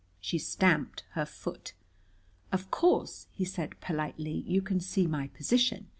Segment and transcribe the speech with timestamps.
[0.19, 1.73] She stamped her foot.
[2.51, 5.89] "Of course," he said politely, "you can see my position.